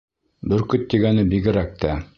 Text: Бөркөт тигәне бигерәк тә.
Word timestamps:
Бөркөт 0.53 0.89
тигәне 0.95 1.27
бигерәк 1.35 1.79
тә. 1.85 1.99